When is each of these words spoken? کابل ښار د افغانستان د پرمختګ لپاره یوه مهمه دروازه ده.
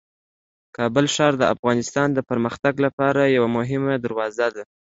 کابل 0.77 1.05
ښار 1.15 1.33
د 1.37 1.43
افغانستان 1.55 2.07
د 2.13 2.19
پرمختګ 2.29 2.73
لپاره 2.85 3.21
یوه 3.37 3.49
مهمه 3.57 3.93
دروازه 4.05 4.47
ده. 4.55 4.63